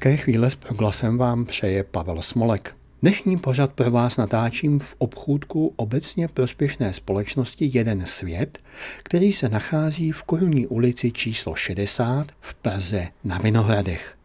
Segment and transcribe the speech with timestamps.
[0.00, 2.76] Hezké chvíle s proglasem vám přeje Pavel Smolek.
[3.02, 8.58] Dnešní pořad pro vás natáčím v obchůdku obecně prospěšné společnosti Jeden svět,
[9.02, 14.16] který se nachází v Korunní ulici číslo 60 v Praze na Vinohradech.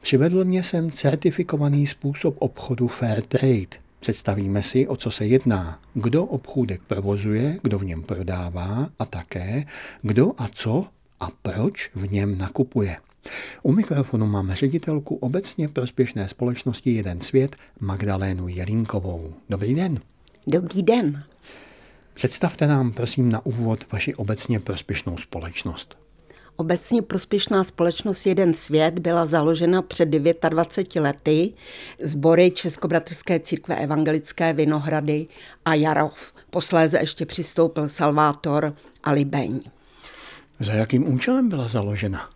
[0.00, 3.80] Přivedl mě sem certifikovaný způsob obchodu Fair Trade.
[4.00, 9.64] Představíme si, o co se jedná, kdo obchůdek provozuje, kdo v něm prodává a také,
[10.02, 10.86] kdo a co
[11.20, 12.96] a proč v něm nakupuje.
[13.62, 19.34] U mikrofonu máme ředitelku obecně prospěšné společnosti Jeden svět Magdalénu Jelínkovou.
[19.50, 19.98] Dobrý den.
[20.46, 21.24] Dobrý den.
[22.14, 25.96] Představte nám prosím na úvod vaši obecně prospěšnou společnost.
[26.56, 31.52] Obecně prospěšná společnost Jeden svět byla založena před 29 lety
[32.02, 35.26] sbory Českobratrské církve evangelické Vinohrady
[35.64, 36.32] a Jarov.
[36.50, 39.60] Posléze ještě přistoupil Salvátor a Libeň.
[40.58, 42.30] Za jakým účelem byla založena?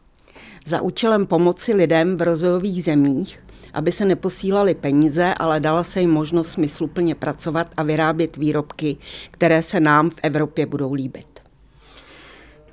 [0.65, 6.11] Za účelem pomoci lidem v rozvojových zemích, aby se neposílali peníze, ale dala se jim
[6.11, 8.97] možnost smysluplně pracovat a vyrábět výrobky,
[9.31, 11.27] které se nám v Evropě budou líbit.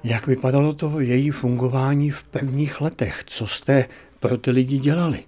[0.04, 3.24] Jak vypadalo to její fungování v prvních letech?
[3.28, 3.86] Co jste
[4.20, 5.20] pro ty lidi dělali?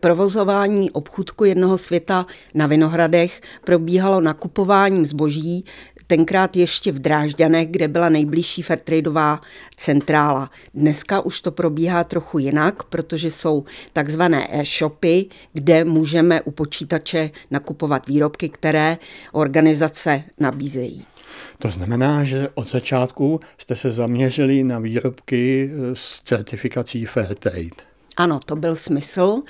[0.00, 5.64] Provozování obchůdku jednoho světa na Vinohradech probíhalo nakupováním zboží
[6.06, 9.40] tenkrát ještě v Drážďanech, kde byla nejbližší Fairtradeová
[9.76, 10.50] centrála.
[10.74, 18.06] Dneska už to probíhá trochu jinak, protože jsou takzvané e-shopy, kde můžeme u počítače nakupovat
[18.06, 18.98] výrobky, které
[19.32, 21.04] organizace nabízejí.
[21.58, 27.70] To znamená, že od začátku jste se zaměřili na výrobky s certifikací Fairtrade.
[28.16, 29.42] Ano, to byl smysl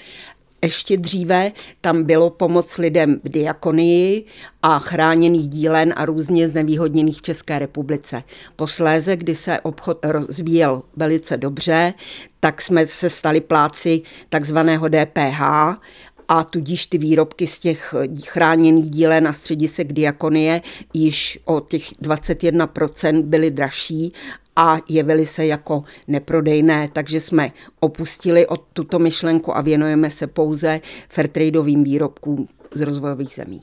[0.64, 4.24] ještě dříve tam bylo pomoc lidem v diakonii
[4.62, 8.22] a chráněných dílen a různě znevýhodněných v České republice.
[8.56, 11.94] Posléze, kdy se obchod rozvíjel velice dobře,
[12.40, 15.40] tak jsme se stali pláci takzvaného DPH
[16.28, 17.94] a tudíž ty výrobky z těch
[18.26, 20.62] chráněných dílen na středisek diakonie
[20.94, 24.12] již o těch 21% byly dražší
[24.56, 30.80] a jevily se jako neprodejné, takže jsme opustili od tuto myšlenku a věnujeme se pouze
[31.08, 33.62] fairtradeovým výrobkům z rozvojových zemí.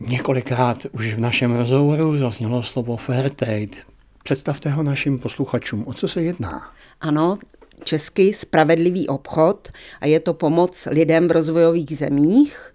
[0.00, 3.76] Několikrát už v našem rozhovoru zaznělo slovo Fairtrade.
[4.24, 5.84] Představte ho našim posluchačům.
[5.86, 6.70] O co se jedná?
[7.00, 7.38] Ano,
[7.84, 9.68] český spravedlivý obchod
[10.00, 12.74] a je to pomoc lidem v rozvojových zemích,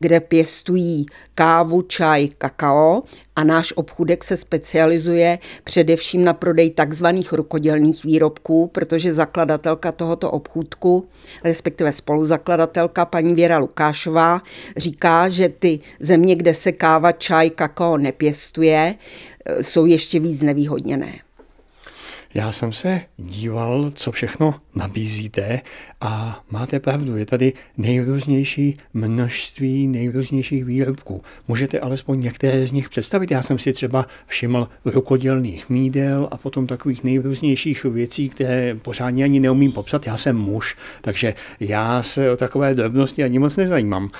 [0.00, 3.02] kde pěstují kávu, čaj, kakao
[3.36, 11.08] a náš obchůdek se specializuje především na prodej takzvaných rukodělných výrobků, protože zakladatelka tohoto obchůdku,
[11.44, 14.42] respektive spoluzakladatelka paní Věra Lukášová,
[14.76, 18.94] říká, že ty země, kde se káva, čaj, kakao nepěstuje,
[19.60, 21.12] jsou ještě víc nevýhodněné.
[22.34, 25.60] Já jsem se díval, co všechno nabízíte
[26.00, 31.22] a máte pravdu, je tady nejrůznější množství nejrůznějších výrobků.
[31.48, 33.30] Můžete alespoň některé z nich představit?
[33.30, 39.40] Já jsem si třeba všiml rukodělných mídel a potom takových nejrůznějších věcí, které pořádně ani
[39.40, 40.06] neumím popsat.
[40.06, 44.10] Já jsem muž, takže já se o takové drobnosti ani moc nezajímám.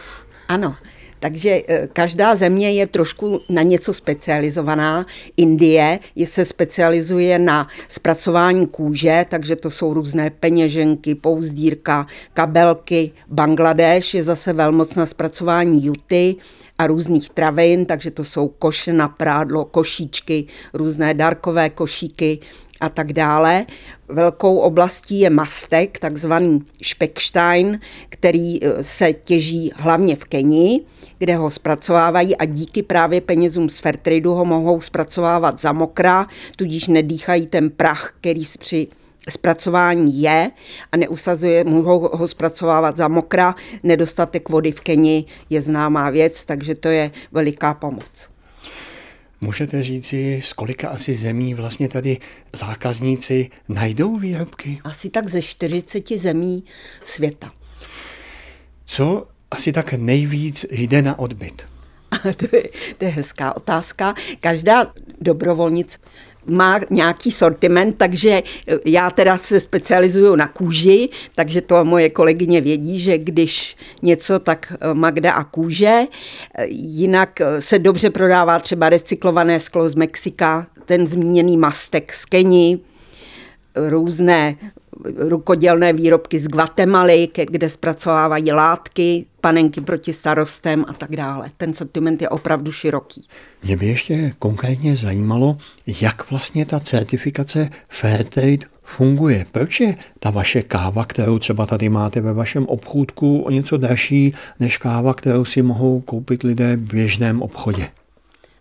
[0.48, 0.76] Ano,
[1.22, 5.06] takže eh, každá země je trošku na něco specializovaná.
[5.36, 13.10] Indie se specializuje na zpracování kůže, takže to jsou různé peněženky, pouzdírka, kabelky.
[13.28, 16.36] Bangladeš je zase velmoc na zpracování juty
[16.78, 22.38] a různých travin, takže to jsou koše na prádlo, košíčky, různé darkové košíky
[22.82, 23.66] a tak dále.
[24.08, 30.80] Velkou oblastí je mastek, takzvaný Speckstein, který e, se těží hlavně v Keni,
[31.18, 36.26] kde ho zpracovávají a díky právě penězům z Fairtradu ho mohou zpracovávat za mokra,
[36.56, 38.88] tudíž nedýchají ten prach, který při
[39.28, 40.50] zpracování je
[40.92, 43.54] a neusazuje, mohou ho zpracovávat za mokra.
[43.82, 48.31] Nedostatek vody v Keni je známá věc, takže to je veliká pomoc.
[49.42, 52.18] Můžete říci, z kolika asi zemí vlastně tady
[52.52, 54.80] zákazníci najdou výrobky?
[54.84, 56.64] Asi tak ze 40 zemí
[57.04, 57.52] světa.
[58.84, 61.62] Co asi tak nejvíc jde na odbyt?
[62.36, 62.62] to, je,
[62.98, 64.14] to je hezká otázka.
[64.40, 64.86] Každá
[65.20, 65.98] dobrovolnice
[66.46, 68.42] má nějaký sortiment, takže
[68.84, 74.72] já teda se specializuju na kůži, takže to moje kolegyně vědí, že když něco, tak
[74.92, 76.00] Magda a kůže.
[76.68, 82.78] Jinak se dobře prodává třeba recyklované sklo z Mexika, ten zmíněný mastek z Keni,
[83.74, 84.56] různé
[85.16, 91.50] rukodělné výrobky z Guatemaly, kde zpracovávají látky, panenky proti starostem a tak dále.
[91.56, 93.24] Ten sortiment je opravdu široký.
[93.64, 95.56] Mě by ještě konkrétně zajímalo,
[96.00, 99.46] jak vlastně ta certifikace Fairtrade funguje.
[99.52, 104.34] Proč je ta vaše káva, kterou třeba tady máte ve vašem obchůdku, o něco dražší
[104.60, 107.88] než káva, kterou si mohou koupit lidé v běžném obchodě?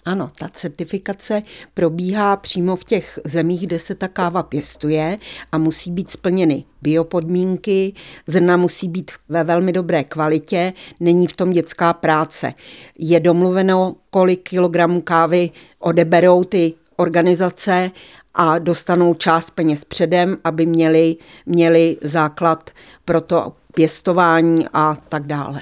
[0.05, 1.43] Ano, ta certifikace
[1.73, 5.17] probíhá přímo v těch zemích, kde se ta káva pěstuje
[5.51, 7.93] a musí být splněny biopodmínky,
[8.27, 12.53] zrna musí být ve velmi dobré kvalitě, není v tom dětská práce.
[12.99, 15.49] Je domluveno, kolik kilogramů kávy
[15.79, 17.91] odeberou ty organizace
[18.33, 21.15] a dostanou část peněz předem, aby měli,
[21.45, 22.69] měli základ
[23.05, 25.61] pro to pěstování a tak dále.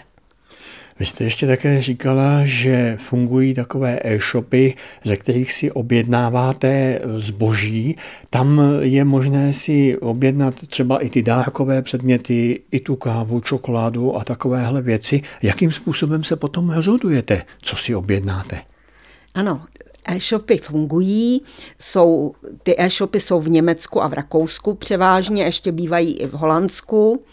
[1.00, 7.96] Vy jste ještě také říkala, že fungují takové e-shopy, ze kterých si objednáváte zboží.
[8.30, 14.24] Tam je možné si objednat třeba i ty dárkové předměty, i tu kávu, čokoládu a
[14.24, 15.22] takovéhle věci.
[15.44, 18.62] Jakým způsobem se potom rozhodujete, co si objednáte?
[19.34, 19.62] Ano,
[20.10, 21.42] E-shopy fungují,
[21.80, 27.24] jsou, ty e-shopy jsou v Německu a v Rakousku převážně, ještě bývají i v Holandsku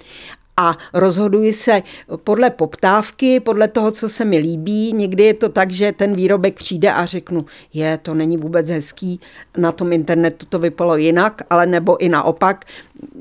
[0.56, 1.82] a rozhoduji se
[2.24, 4.92] podle poptávky, podle toho, co se mi líbí.
[4.92, 7.44] Někdy je to tak, že ten výrobek přijde a řeknu,
[7.74, 9.20] je, to není vůbec hezký,
[9.56, 12.64] na tom internetu to vypadalo jinak, ale nebo i naopak,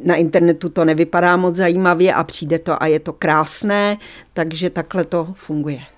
[0.04, 3.98] na internetu to nevypadá moc zajímavě a přijde to a je to krásné,
[4.34, 5.95] takže takhle to funguje.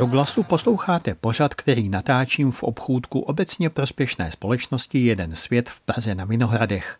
[0.00, 6.24] Proglasu posloucháte pořad, který natáčím v obchůdku obecně prospěšné společnosti Jeden svět v Praze na
[6.24, 6.98] Vinohradech.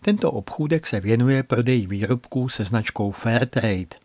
[0.00, 3.96] Tento obchůdek se věnuje prodeji výrobků se značkou Fairtrade.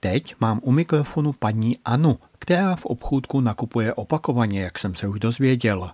[0.00, 5.20] Teď mám u mikrofonu paní Anu, která v obchůdku nakupuje opakovaně, jak jsem se už
[5.20, 5.90] dozvěděl.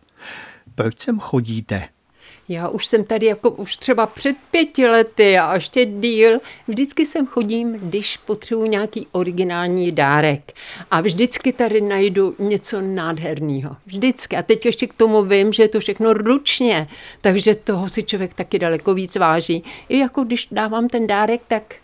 [0.74, 1.88] Proč sem chodíte?
[2.48, 6.38] Já už jsem tady jako už třeba před pěti lety a ještě díl.
[6.68, 10.52] Vždycky sem chodím, když potřebuji nějaký originální dárek.
[10.90, 13.76] A vždycky tady najdu něco nádherného.
[13.86, 14.36] Vždycky.
[14.36, 16.88] A teď ještě k tomu vím, že je to všechno ručně,
[17.20, 19.64] takže toho si člověk taky daleko víc váží.
[19.88, 21.74] I jako když dávám ten dárek, tak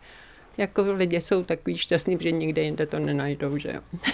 [0.59, 3.81] jako lidi jsou takový šťastní, že nikde jinde to nenajdou, že jo.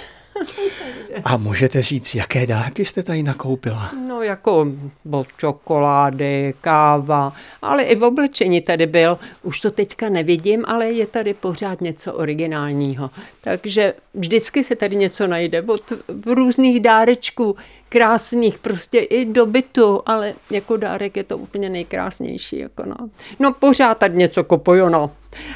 [1.25, 3.93] A můžete říct, jaké dárky jste tady nakoupila?
[4.09, 4.67] No jako
[5.05, 9.19] bo čokolády, káva, ale i v oblečení tady byl.
[9.43, 13.11] Už to teďka nevidím, ale je tady pořád něco originálního.
[13.41, 15.93] Takže vždycky se tady něco najde od
[16.27, 17.57] různých dárečků,
[17.89, 22.59] krásných, prostě i do bytu, ale jako dárek je to úplně nejkrásnější.
[22.59, 22.97] Jako no.
[23.39, 25.11] no pořád tady něco kopuju, no.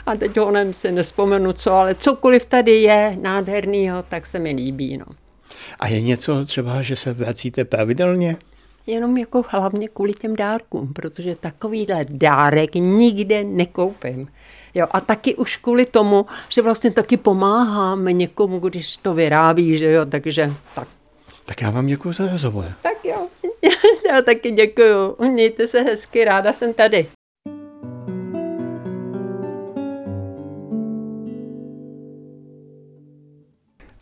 [0.07, 4.97] A teď ho si nespomenu co, ale cokoliv tady je nádhernýho, tak se mi líbí,
[4.97, 5.07] no.
[5.81, 8.37] A je něco třeba, že se vracíte pravidelně?
[8.87, 14.29] Jenom jako hlavně kvůli těm dárkům, protože takovýhle dárek nikde nekoupím.
[14.75, 19.93] Jo, a taky už kvůli tomu, že vlastně taky pomáháme někomu, když to vyrábí, že
[19.93, 20.89] jo, takže tak.
[21.45, 22.73] Tak já vám děkuji za rozhovor.
[22.83, 23.29] Tak jo,
[24.09, 25.17] já taky děkuji.
[25.33, 27.07] Mějte se hezky, ráda jsem tady.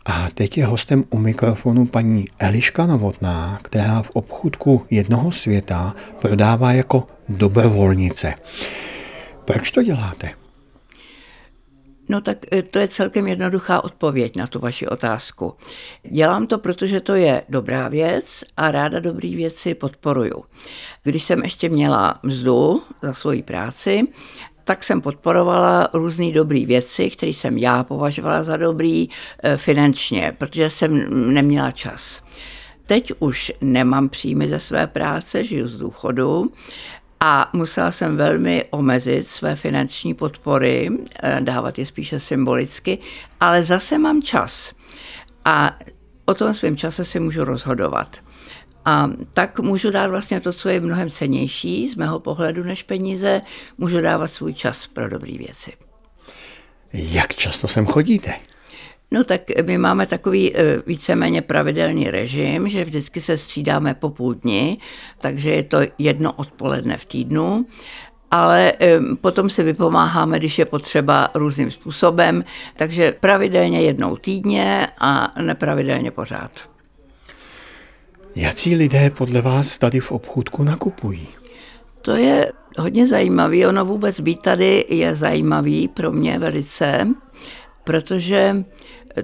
[0.05, 6.73] A teď je hostem u mikrofonu paní Eliška Novotná, která v obchůdku jednoho světa prodává
[6.73, 8.33] jako dobrovolnice.
[9.45, 10.31] Proč to děláte?
[12.09, 15.53] No tak e, to je celkem jednoduchá odpověď na tu vaši otázku.
[16.11, 20.43] Dělám to, protože to je dobrá věc a ráda dobrý věci podporuju.
[21.03, 24.01] Když jsem ještě měla mzdu za svoji práci,
[24.63, 29.09] tak jsem podporovala různé dobré věci, které jsem já považovala za dobrý
[29.43, 32.21] e, finančně, protože jsem neměla čas.
[32.87, 36.51] Teď už nemám příjmy ze své práce, žiju z důchodu
[37.23, 40.89] a musela jsem velmi omezit své finanční podpory,
[41.23, 42.97] eh, dávat je spíše symbolicky,
[43.39, 44.73] ale zase mám čas.
[45.45, 45.77] A
[46.25, 48.17] o tom svém čase si můžu rozhodovat.
[48.85, 53.41] A tak můžu dát vlastně to, co je mnohem cenější z mého pohledu než peníze,
[53.77, 55.71] můžu dávat svůj čas pro dobré věci.
[56.93, 58.33] Jak často sem chodíte?
[59.11, 64.33] No tak my máme takový eh, víceméně pravidelný režim, že vždycky se střídáme po půl
[64.33, 64.77] dni,
[65.19, 67.65] takže je to jedno odpoledne v týdnu
[68.31, 72.43] ale eh, potom si vypomáháme, když je potřeba různým způsobem,
[72.75, 76.70] takže pravidelně jednou týdně a nepravidelně pořád.
[78.35, 81.27] Jaký lidé podle vás tady v obchůdku nakupují?
[82.01, 83.65] To je hodně zajímavý.
[83.65, 87.07] Ono vůbec být tady je zajímavý pro mě velice,
[87.83, 88.55] protože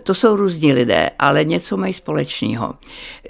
[0.03, 2.75] to jsou různí lidé, ale něco mají společného.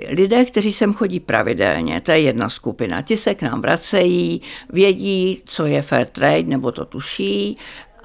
[0.09, 3.01] Lidé, kteří sem chodí pravidelně, to je jedna skupina.
[3.01, 4.41] Ti se k nám vracejí,
[4.73, 7.57] vědí, co je fair trade, nebo to tuší,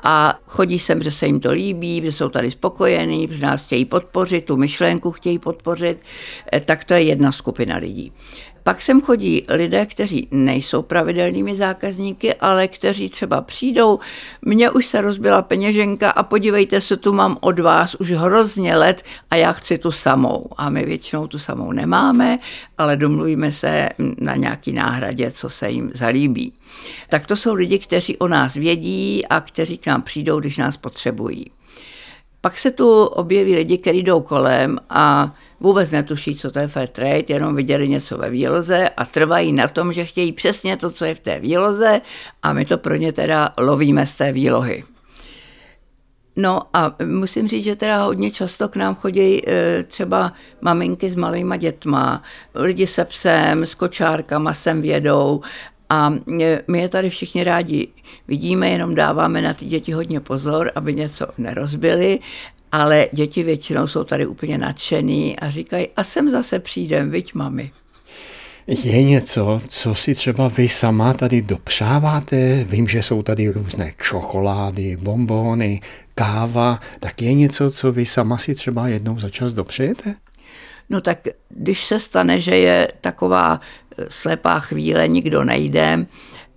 [0.02, 3.85] a chodí sem, že se jim to líbí, že jsou tady spokojení, že nás chtějí
[3.85, 6.02] podpořit, tu myšlenku chtějí podpořit,
[6.52, 8.12] eh, tak to je jedna skupina lidí.
[8.62, 13.99] Pak sem chodí lidé, kteří nejsou pravidelnými zákazníky, ale kteří třeba přijdou,
[14.42, 19.02] mně už se rozbila peněženka a podívejte se, tu mám od vás už hrozně let
[19.31, 20.47] a já chci tu samou.
[20.57, 22.38] A my většinou tu samou nemáme,
[22.78, 23.88] ale domluvíme se
[24.21, 26.52] na nějaký náhradě, co se jim zalíbí.
[27.09, 30.76] Tak to jsou lidi, kteří o nás vědí a kteří k nám přijdou, když nás
[30.76, 31.50] potřebují.
[32.40, 36.88] Pak se tu objeví lidi, kteří jdou kolem a vůbec netuší, co to je fair
[36.88, 41.04] trade, jenom viděli něco ve výloze a trvají na tom, že chtějí přesně to, co
[41.04, 42.00] je v té výloze
[42.42, 44.85] a my to pro ně teda lovíme z té výlohy.
[46.37, 51.14] No a musím říct, že teda hodně často k nám chodí e, třeba maminky s
[51.14, 52.23] malýma dětma,
[52.54, 55.40] lidi se psem, s kočárkama sem vědou
[55.90, 57.88] a e, my je tady všichni rádi
[58.28, 62.21] vidíme, jenom dáváme na ty děti hodně pozor, aby něco nerozbili
[62.73, 67.71] ale děti většinou jsou tady úplně nadšený a říkají, a sem zase přijdem, viď mami.
[68.67, 72.64] Je něco, co si třeba vy sama tady dopřáváte?
[72.64, 75.81] Vím, že jsou tady různé čokolády, bombóny,
[76.14, 76.81] káva.
[77.00, 80.14] Tak je něco, co vy sama si třeba jednou za čas dopřejete?
[80.91, 83.61] No tak když se stane, že je taková
[83.99, 86.07] eh, slepá chvíle, nikdo nejde,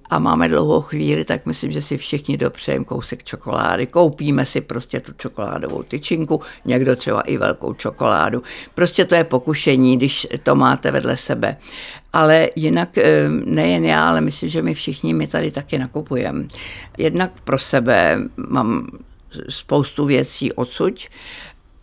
[0.10, 3.88] a máme dlouhou chvíli, tak myslím, že si všichni dopřejeme kousek čokolády.
[3.88, 8.44] Koupíme si prostě tu čokoládovou tyčinku, někdo třeba i velkou čokoládu.
[8.76, 11.58] Prostě to je pokušení, když to máte vedle sebe.
[12.14, 16.46] Ale jinak eh, nejen já, ale myslím, že my všichni my tady taky nakupujeme.
[16.98, 18.18] Jednak pro sebe
[18.50, 18.88] mám
[19.50, 21.10] spoustu věcí odsuť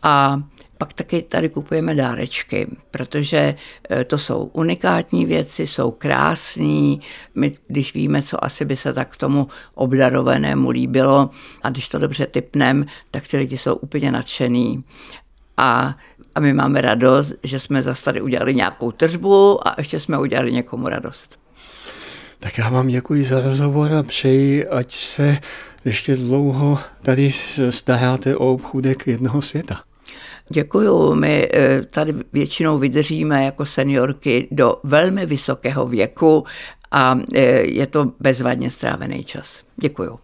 [0.02, 0.43] a
[0.83, 3.55] pak taky tady kupujeme dárečky, protože
[3.91, 7.01] e, to jsou unikátní věci, jsou krásní.
[7.35, 11.31] My, když víme, co asi by se tak tomu obdarovanému líbilo
[11.62, 14.85] a když to dobře typnem, tak ty lidi jsou úplně nadšený.
[15.57, 15.97] A,
[16.35, 20.53] a my máme radost, že jsme zase tady udělali nějakou tržbu a ještě jsme udělali
[20.53, 21.39] někomu radost.
[22.39, 25.39] Tak já vám děkuji za rozhovor a přeji, ať se
[25.85, 27.33] ještě dlouho tady
[27.71, 29.83] staráte o obchůdek jednoho světa.
[30.49, 36.45] Děkuju, my eh, tady většinou vydržíme jako seniorky do velmi vysokého věku
[36.91, 39.63] a eh, je to bezvadně strávený čas.
[39.77, 40.19] Děkuju.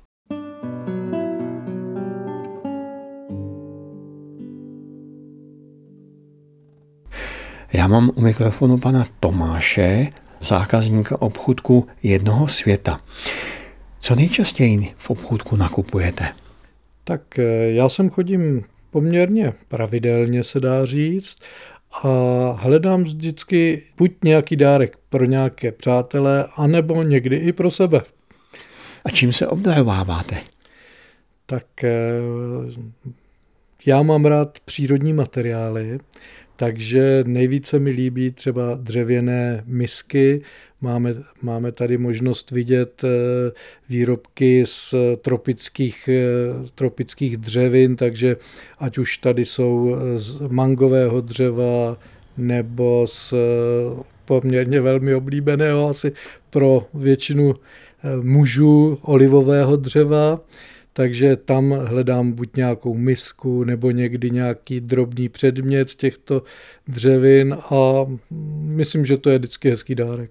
[7.72, 10.08] Já mám u mikrofonu pana Tomáše,
[10.40, 13.00] zákazníka obchůdku jednoho světa.
[14.00, 16.28] Co nejčastěji v obchůdku nakupujete?
[17.04, 18.64] Tak eh, já sem chodím
[18.98, 21.36] poměrně pravidelně, se dá říct.
[22.02, 22.08] A
[22.58, 28.00] hledám vždycky buď nějaký dárek pro nějaké přátelé, anebo někdy i pro sebe.
[29.04, 30.40] A čím se obdarováváte?
[31.46, 31.90] Tak eh,
[33.86, 35.98] já mám rád přírodní materiály,
[36.58, 40.42] takže nejvíce mi líbí třeba dřevěné misky.
[40.80, 43.08] Máme, máme tady možnost vidět eh,
[43.88, 48.36] výrobky z tropických, eh, tropických dřevin, takže
[48.78, 51.98] ať už tady jsou z mangového dřeva
[52.36, 56.12] nebo z eh, poměrně velmi oblíbeného asi
[56.50, 57.54] pro většinu
[58.22, 60.40] mužů olivového dřeva
[60.98, 66.42] takže tam hledám buď nějakou misku nebo někdy nějaký drobný předmět z těchto
[66.88, 68.06] dřevin a
[68.60, 70.30] myslím, že to je vždycky hezký dárek.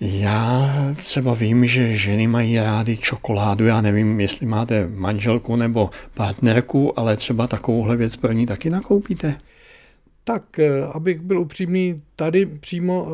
[0.00, 3.66] Já třeba vím, že ženy mají rády čokoládu.
[3.66, 9.38] Já nevím, jestli máte manželku nebo partnerku, ale třeba takovouhle věc pro ní taky nakoupíte.
[10.24, 13.12] Tak, eh, abych byl upřímný, tady přímo eh,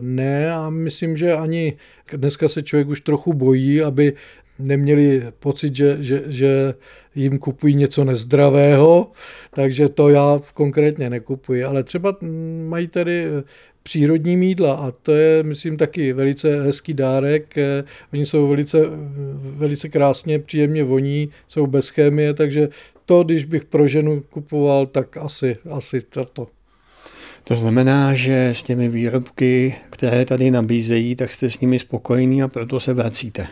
[0.00, 1.76] ne a myslím, že ani
[2.12, 4.12] dneska se člověk už trochu bojí, aby
[4.62, 6.74] neměli pocit, že, že, že
[7.14, 9.10] jim kupují něco nezdravého,
[9.54, 12.16] takže to já konkrétně nekupuji, ale třeba
[12.68, 13.26] mají tady
[13.82, 17.58] přírodní mídla a to je, myslím, taky velice hezký dárek.
[17.58, 18.78] Eh, oni jsou velice,
[19.34, 22.68] velice krásně, příjemně voní, jsou bez chemie, takže
[23.06, 26.46] to, když bych pro ženu kupoval, tak asi, asi toto.
[27.44, 32.48] To znamená, že s těmi výrobky, které tady nabízejí, tak jste s nimi spokojení a
[32.48, 33.46] proto se vracíte.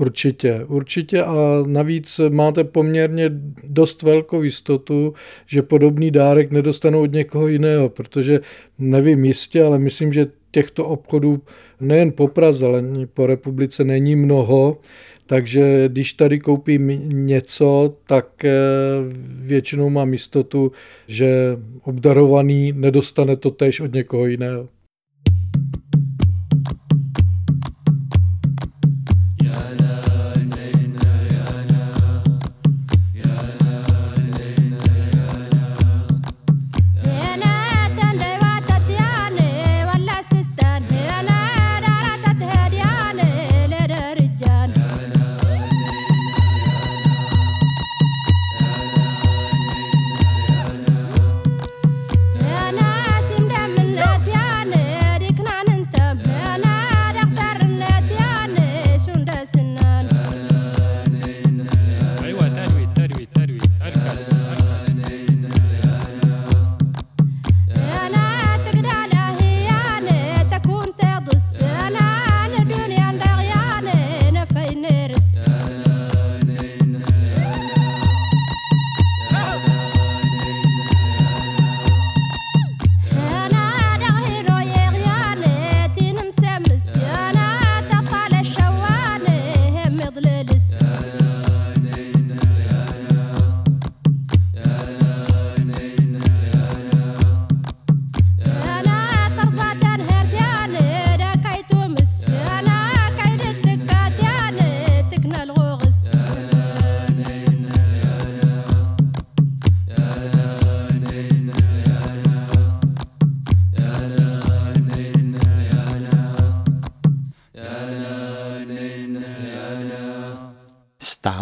[0.00, 1.34] Určitě, určitě a
[1.66, 3.30] navíc máte poměrně
[3.64, 5.14] dost velkou jistotu,
[5.46, 8.40] že podobný dárek nedostanou od někoho jiného, protože
[8.78, 11.42] nevím jistě, ale myslím, že těchto obchodů
[11.80, 12.82] nejen po Praze, ale
[13.14, 14.78] po republice není mnoho,
[15.26, 16.88] takže když tady koupím
[17.26, 18.52] něco, tak eh,
[19.26, 20.72] většinou mám jistotu,
[21.06, 24.68] že obdarovaný nedostane to tež od někoho jiného.
[90.10, 90.72] Elderless.
[90.82, 90.89] Yeah.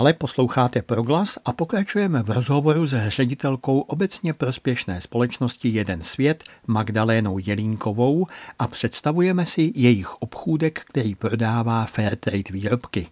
[0.09, 7.38] Dále posloucháte proglas a pokračujeme v rozhovoru s ředitelkou obecně prospěšné společnosti Jeden svět Magdalénou
[7.38, 8.27] Jelínkovou
[8.59, 13.07] a představujeme si jejich obchůdek, který prodává Fairtrade výrobky.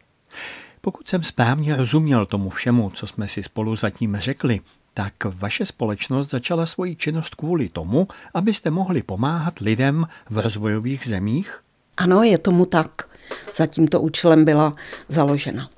[0.80, 4.61] Pokud jsem správně rozuměl tomu všemu, co jsme si spolu zatím řekli,
[4.94, 11.61] tak vaše společnost začala svoji činnost kvůli tomu, abyste mohli pomáhat lidem v rozvojových zemích?
[11.96, 13.09] Ano, je tomu tak.
[13.56, 14.74] Za tímto účelem byla
[15.09, 15.75] založena.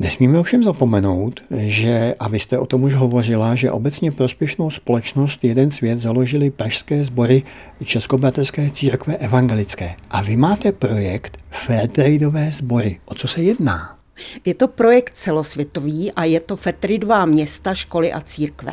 [0.00, 5.44] Nesmíme ovšem zapomenout, že, a vy jste o tom už hovořila, že obecně prospěšnou společnost
[5.44, 7.42] Jeden svět založili pražské sbory
[7.84, 9.96] Českobratrské církve evangelické.
[10.10, 13.00] A vy máte projekt Fairtradeové sbory.
[13.04, 13.98] O co se jedná?
[14.44, 18.72] Je to projekt celosvětový a je to Fairtradeová města, školy a církve.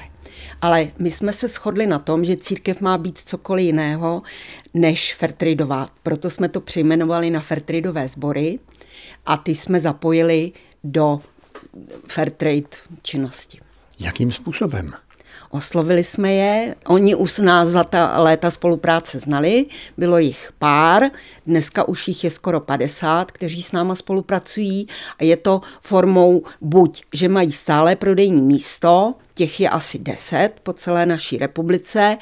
[0.62, 4.22] Ale my jsme se shodli na tom, že církev má být cokoliv jiného
[4.74, 5.90] než Fairtradeová.
[6.04, 8.60] Proto jsme to přejmenovali na Fairtradeové sbory
[9.26, 10.52] a ty jsme zapojili
[10.92, 11.20] do
[12.08, 12.68] fair trade
[13.02, 13.60] činnosti.
[14.00, 14.94] Jakým způsobem?
[15.50, 19.66] Oslovili jsme je, oni už nás za ta léta spolupráce znali,
[19.98, 21.04] bylo jich pár,
[21.46, 24.88] dneska už jich je skoro 50, kteří s náma spolupracují
[25.20, 30.74] a je to formou buď, že mají stále prodejní místo, těch je asi 10 po
[30.74, 32.18] celé naší republice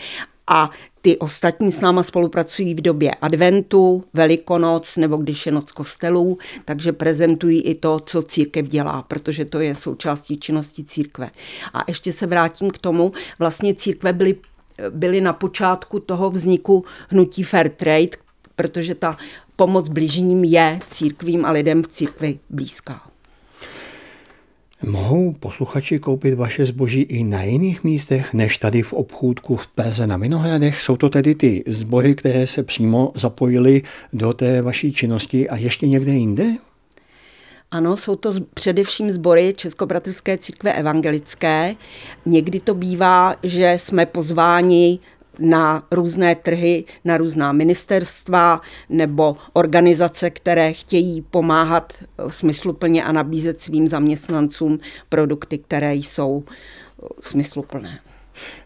[0.47, 0.69] a
[1.05, 6.91] ty ostatní s náma spolupracují v době adventu, velikonoc nebo když je noc kostelů, takže
[6.91, 11.29] prezentují i to, co církev dělá, protože to je součástí činnosti církve.
[11.73, 14.35] A ještě se vrátím k tomu, vlastně církve byly,
[14.89, 18.17] byly na počátku toho vzniku hnutí Fair Trade,
[18.55, 19.17] protože ta
[19.55, 23.14] pomoc bližním je církvím a lidem v církvi blízká.
[24.87, 30.07] Mohou posluchači koupit vaše zboží i na jiných místech, než tady v obchůdku v Praze
[30.07, 30.81] na Vinohradech?
[30.81, 33.81] Jsou to tedy ty sbory, které se přímo zapojily
[34.13, 36.45] do té vaší činnosti a ještě někde jinde?
[37.71, 41.75] Ano, jsou to především sbory Českobratrské církve evangelické.
[42.25, 44.99] Někdy to bývá, že jsme pozváni
[45.39, 51.93] na různé trhy, na různá ministerstva nebo organizace, které chtějí pomáhat
[52.27, 56.43] smysluplně a nabízet svým zaměstnancům produkty, které jsou
[57.21, 57.99] smysluplné.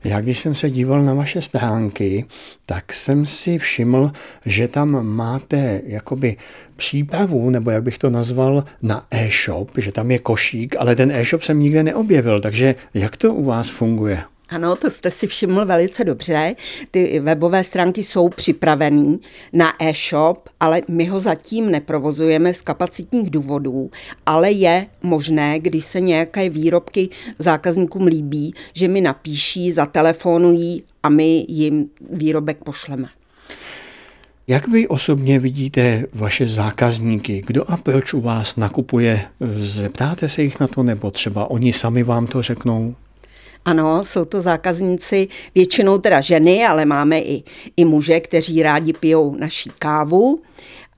[0.04, 2.26] Já když jsem se díval na vaše stránky,
[2.66, 4.12] tak jsem si všiml,
[4.46, 6.38] že tam máte jakoby
[6.76, 11.44] přípravu, nebo jak bych to nazval, na e-shop, že tam je košík, ale ten e-shop
[11.44, 14.24] jsem nikde neobjevil, takže jak to u vás funguje?
[14.50, 16.56] Ano, to jste si všiml velice dobře.
[16.92, 19.18] Ty webové stránky jsou připravené
[19.54, 23.92] na e-shop, ale my ho zatím neprovozujeme z kapacitních důvodů,
[24.26, 27.10] ale je možné, když se nějaké výrobky
[27.40, 33.08] zákazníkům líbí, že mi napíší, zatelefonují a my jim výrobek pošleme.
[34.48, 37.44] Jak vy osobně vidíte vaše zákazníky?
[37.48, 39.26] Kdo a proč u vás nakupuje?
[39.60, 42.96] Zeptáte se jich na to, nebo třeba oni sami vám to řeknou?
[43.66, 47.44] Ano, jsou to zákazníci, většinou teda ženy, ale máme i,
[47.78, 50.42] i muže, kteří rádi pijou naší kávu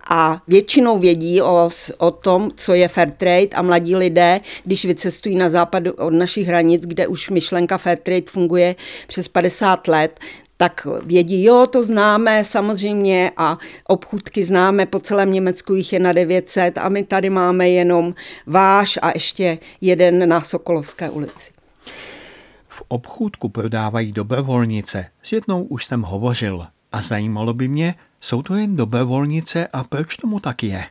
[0.10, 5.36] a většinou vědí o, o tom, co je fair trade a mladí lidé, když vycestují
[5.36, 8.76] na západ od našich hranic, kde už myšlenka fair trade funguje
[9.08, 10.20] přes 50 let,
[10.58, 16.14] tak vědí, jo, to známe samozřejmě a obchůdky známe, po celém Německu jich je na
[16.14, 18.16] 900 a my tady máme jenom
[18.48, 21.52] váš a ještě jeden na Sokolovské ulici.
[22.88, 25.06] Obchůdku prodávají dobrovolnice.
[25.24, 26.68] S jednou už jsem hovořil.
[26.92, 30.86] A zajímalo by mě, jsou to jen dobrovolnice a proč tomu tak je?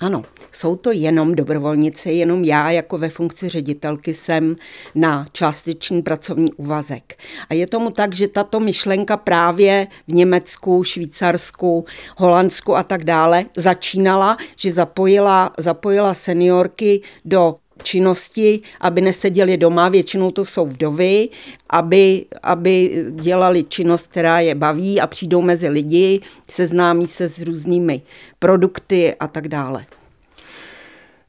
[0.00, 4.56] Ano, jsou to jenom dobrovolnice, jenom já jako ve funkci ředitelky jsem
[4.94, 7.18] na částečný pracovní úvazek.
[7.48, 11.84] A je tomu tak, že tato myšlenka právě v Německu, Švýcarsku,
[12.16, 20.30] Holandsku a tak dále začínala, že zapojila, zapojila seniorky do činnosti, aby neseděli doma, většinou
[20.30, 21.28] to jsou vdovy,
[21.70, 28.02] aby, aby dělali činnost, která je baví a přijdou mezi lidi, seznámí se s různými
[28.38, 29.86] produkty a tak dále.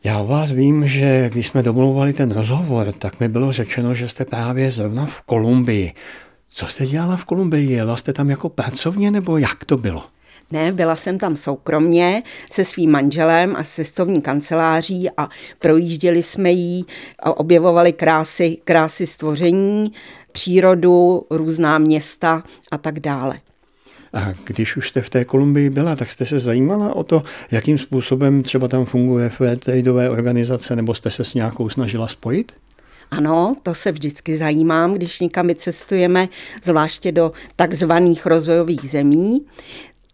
[0.04, 4.26] Já vás vím, že když jsme domluvali ten rozhovor, tak mi bylo řečeno, že jste
[4.26, 5.94] právě zrovna v Kolumbii.
[6.50, 7.72] Co jste dělala v Kolumbii?
[7.72, 10.04] Jela jste tam jako pracovně nebo jak to bylo?
[10.52, 15.30] Ne, byla jsem tam soukromně se svým manželem a cestovní kanceláří a
[15.60, 16.86] projížděli jsme jí
[17.20, 19.92] a objevovali krásy, krásy stvoření,
[20.32, 23.40] přírodu, různá města a tak dále.
[24.14, 27.78] A když už jste v té Kolumbii byla, tak jste se zajímala o to, jakým
[27.78, 32.52] způsobem třeba tam funguje fairtradeové organizace, nebo jste se s nějakou snažila spojit?
[33.12, 36.30] Ano, to se vždycky zajímám, když někam cestujeme,
[36.64, 39.46] zvláště do takzvaných rozvojových zemí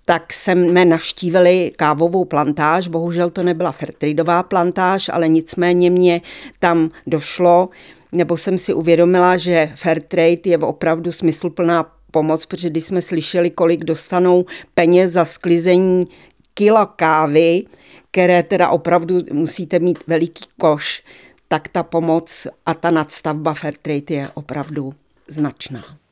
[0.06, 2.88] tak jsme navštívili kávovou plantáž.
[2.88, 6.22] Bohužel to nebyla Fairtradeová plantáž, ale nicméně mě
[6.60, 7.70] tam došlo,
[8.12, 13.84] nebo jsem si uvědomila, že Fairtrade je opravdu smysluplná pomoc, protože když jsme slyšeli, kolik
[13.84, 16.08] dostanou peněz za sklizení
[16.54, 17.64] kilo kávy,
[18.12, 21.04] které teda opravdu musíte mít veliký koš,
[21.48, 24.94] tak ta pomoc a ta nadstavba Fairtrade je opravdu
[25.28, 26.03] značná.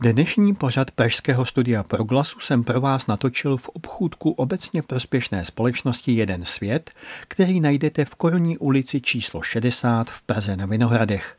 [0.00, 6.44] Dnešní pořad Pražského studia Proglasu jsem pro vás natočil v obchůdku obecně prospěšné společnosti Jeden
[6.44, 6.90] svět,
[7.28, 11.36] který najdete v Korunní ulici číslo 60 v Praze na Vinohradech.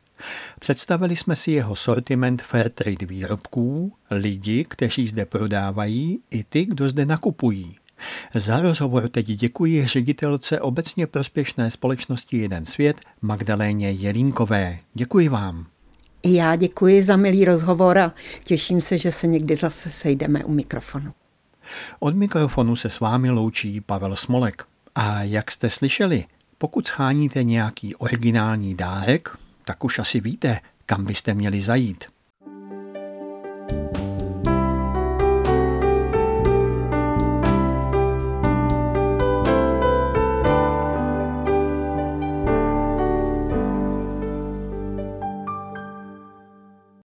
[0.59, 7.05] Představili jsme si jeho sortiment Fairtrade výrobků, lidi, kteří zde prodávají, i ty, kdo zde
[7.05, 7.75] nakupují.
[8.33, 14.79] Za rozhovor teď děkuji ředitelce obecně prospěšné společnosti Jeden svět Magdaléně Jelínkové.
[14.93, 15.65] Děkuji vám.
[16.25, 21.13] Já děkuji za milý rozhovor a těším se, že se někdy zase sejdeme u mikrofonu.
[21.99, 24.63] Od mikrofonu se s vámi loučí Pavel Smolek.
[24.95, 26.25] A jak jste slyšeli,
[26.57, 32.05] pokud scháníte nějaký originální dárek, tak už asi víte, kam byste měli zajít.